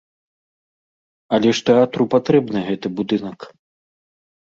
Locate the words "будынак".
2.99-3.39